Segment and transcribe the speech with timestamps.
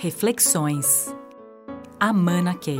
[0.00, 1.12] Reflexões.
[1.98, 2.78] Amana Key.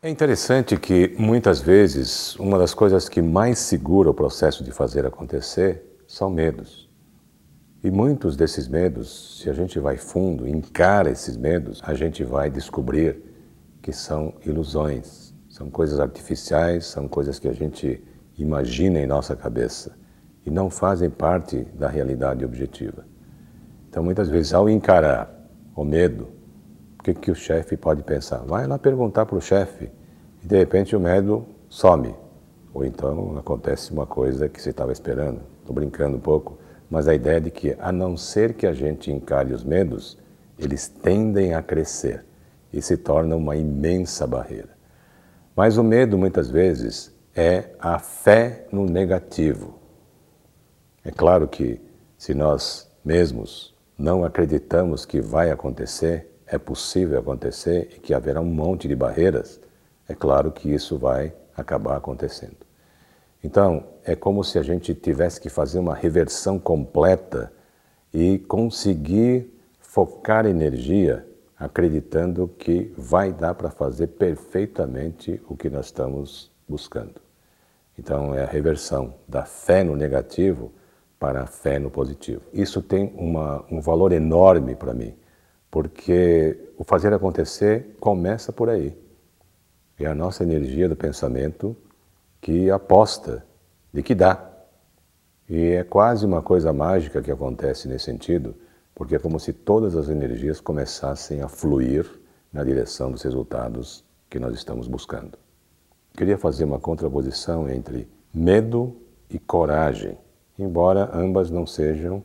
[0.00, 5.04] É interessante que muitas vezes uma das coisas que mais segura o processo de fazer
[5.04, 6.88] acontecer são medos.
[7.82, 12.48] E muitos desses medos, se a gente vai fundo, encara esses medos, a gente vai
[12.48, 13.22] descobrir
[13.82, 18.02] que são ilusões, são coisas artificiais, são coisas que a gente
[18.38, 19.94] imagina em nossa cabeça
[20.46, 23.12] e não fazem parte da realidade objetiva.
[23.94, 25.32] Então, muitas vezes, ao encarar
[25.72, 26.26] o medo,
[26.98, 28.38] o que, que o chefe pode pensar?
[28.38, 29.88] Vai lá perguntar para o chefe
[30.42, 32.12] e, de repente, o medo some.
[32.72, 35.42] Ou então acontece uma coisa que você estava esperando.
[35.60, 36.58] Estou brincando um pouco,
[36.90, 40.18] mas a ideia é de que, a não ser que a gente encare os medos,
[40.58, 42.24] eles tendem a crescer
[42.72, 44.70] e se tornam uma imensa barreira.
[45.54, 49.78] Mas o medo, muitas vezes, é a fé no negativo.
[51.04, 51.80] É claro que,
[52.18, 58.44] se nós mesmos não acreditamos que vai acontecer, é possível acontecer e que haverá um
[58.44, 59.60] monte de barreiras,
[60.08, 62.56] é claro que isso vai acabar acontecendo.
[63.42, 67.52] Então, é como se a gente tivesse que fazer uma reversão completa
[68.12, 71.26] e conseguir focar energia
[71.58, 77.22] acreditando que vai dar para fazer perfeitamente o que nós estamos buscando.
[77.98, 80.72] Então, é a reversão da fé no negativo
[81.24, 82.42] para a fé no positivo.
[82.52, 85.16] Isso tem uma, um valor enorme para mim,
[85.70, 88.94] porque o fazer acontecer começa por aí.
[89.98, 91.74] É a nossa energia do pensamento
[92.42, 93.42] que aposta
[93.90, 94.50] de que dá.
[95.48, 98.54] E é quase uma coisa mágica que acontece nesse sentido,
[98.94, 102.06] porque é como se todas as energias começassem a fluir
[102.52, 105.38] na direção dos resultados que nós estamos buscando.
[106.14, 108.94] Queria fazer uma contraposição entre medo
[109.30, 110.18] e coragem
[110.58, 112.22] embora ambas não sejam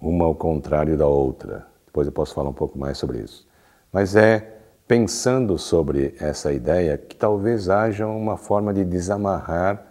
[0.00, 1.66] uma ao contrário da outra.
[1.86, 3.46] Depois eu posso falar um pouco mais sobre isso.
[3.92, 9.84] Mas é pensando sobre essa ideia que talvez haja uma forma de desamarrar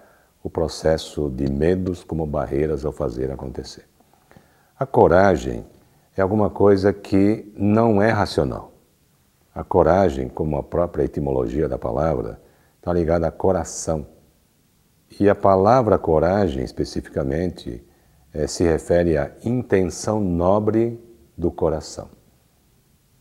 [0.43, 3.85] o processo de medos como barreiras ao fazer acontecer.
[4.77, 5.65] A coragem
[6.15, 8.71] é alguma coisa que não é racional.
[9.53, 12.39] A coragem, como a própria etimologia da palavra,
[12.77, 14.05] está ligada a coração.
[15.17, 17.81] E a palavra coragem, especificamente,
[18.33, 20.99] é, se refere à intenção nobre
[21.37, 22.09] do coração.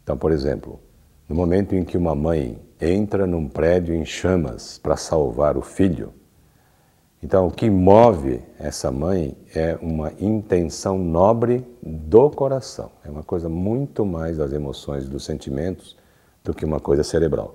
[0.02, 0.80] Então, por exemplo,
[1.28, 6.12] no momento em que uma mãe entra num prédio em chamas para salvar o filho,
[7.22, 12.90] então o que move essa mãe é uma intenção nobre do coração.
[13.04, 15.96] É uma coisa muito mais das emoções, dos sentimentos,
[16.42, 17.54] do que uma coisa cerebral.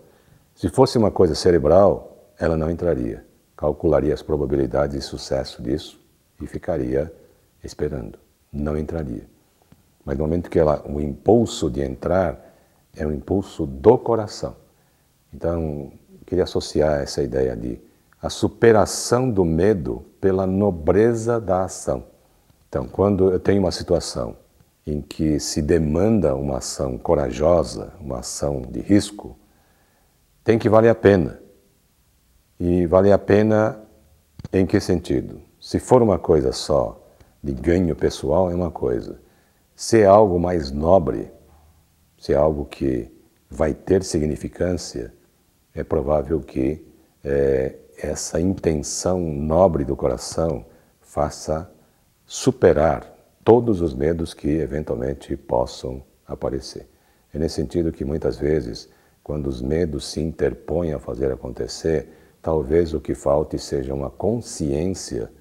[0.55, 3.28] Se fosse uma coisa cerebral, ela não entraria
[3.59, 5.99] calcularia as probabilidades de sucesso disso
[6.41, 7.13] e ficaria
[7.61, 8.17] esperando,
[8.53, 9.27] não entraria.
[10.05, 12.55] Mas no momento que ela, o impulso de entrar
[12.95, 14.55] é um impulso do coração.
[15.33, 15.91] Então,
[16.25, 17.77] queria associar essa ideia de
[18.21, 22.05] a superação do medo pela nobreza da ação.
[22.69, 24.37] Então, quando eu tenho uma situação
[24.87, 29.37] em que se demanda uma ação corajosa, uma ação de risco,
[30.45, 31.48] tem que valer a pena.
[32.59, 33.79] E vale a pena
[34.51, 35.41] em que sentido?
[35.61, 37.01] Se for uma coisa só
[37.41, 39.17] de ganho pessoal, é uma coisa.
[39.75, 41.31] Se é algo mais nobre,
[42.17, 43.09] se é algo que
[43.49, 45.13] vai ter significância,
[45.73, 46.85] é provável que
[47.23, 50.65] é, essa intenção nobre do coração
[50.99, 51.71] faça
[52.25, 53.09] superar
[53.43, 56.87] todos os medos que eventualmente possam aparecer.
[57.33, 58.89] É nesse sentido que muitas vezes,
[59.23, 65.31] quando os medos se interpõem a fazer acontecer, Talvez o que falte seja uma consciência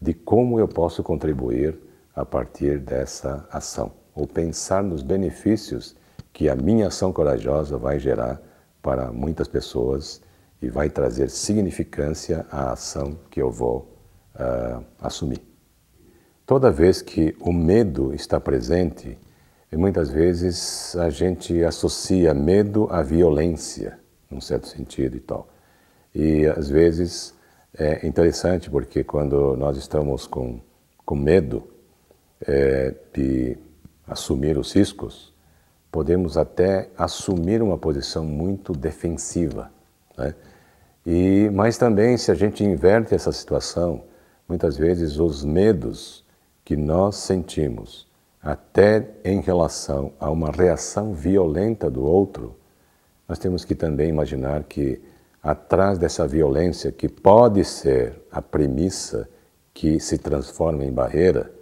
[0.00, 1.78] de como eu posso contribuir
[2.14, 5.96] a partir dessa ação, ou pensar nos benefícios
[6.32, 8.40] que a minha ação corajosa vai gerar
[8.82, 10.20] para muitas pessoas
[10.60, 13.88] e vai trazer significância à ação que eu vou
[14.34, 15.40] uh, assumir.
[16.46, 19.18] Toda vez que o medo está presente,
[19.72, 23.98] e muitas vezes a gente associa medo à violência,
[24.30, 25.48] num certo sentido e tal.
[26.14, 27.34] E às vezes
[27.76, 30.60] é interessante porque quando nós estamos com,
[31.04, 31.66] com medo
[32.46, 33.58] é, de
[34.06, 35.32] assumir os riscos,
[35.90, 39.70] podemos até assumir uma posição muito defensiva.
[40.16, 40.34] Né?
[41.06, 44.02] E, mas também, se a gente inverte essa situação,
[44.48, 46.24] muitas vezes os medos
[46.64, 48.06] que nós sentimos,
[48.42, 52.56] até em relação a uma reação violenta do outro,
[53.28, 55.00] nós temos que também imaginar que
[55.44, 59.28] atrás dessa violência, que pode ser a premissa
[59.74, 61.52] que se transforma em barreira,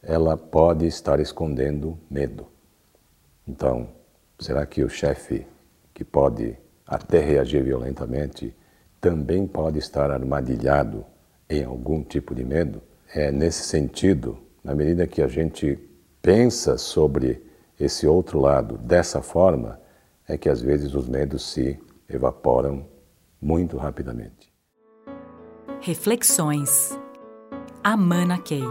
[0.00, 2.46] ela pode estar escondendo medo.
[3.48, 3.88] Então,
[4.38, 5.44] será que o chefe,
[5.92, 6.56] que pode
[6.86, 8.54] até reagir violentamente,
[9.00, 11.04] também pode estar armadilhado
[11.50, 12.80] em algum tipo de medo?
[13.12, 15.76] É nesse sentido, na medida que a gente
[16.22, 17.44] pensa sobre
[17.78, 19.80] esse outro lado dessa forma,
[20.28, 21.76] é que às vezes os medos se
[22.08, 22.86] evaporam
[23.40, 24.52] muito rapidamente.
[25.80, 26.98] Reflexões.
[27.84, 28.64] Amana Key.